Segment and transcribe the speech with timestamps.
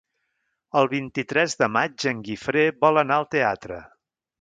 [0.81, 3.83] El vint-i-tres de maig en Guifré vol anar al teatre.